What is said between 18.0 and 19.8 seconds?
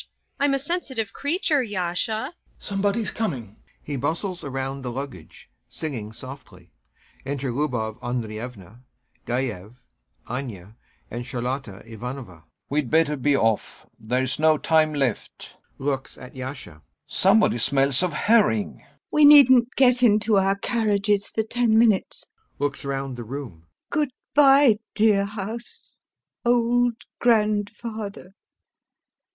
of herring! LUBOV. We needn't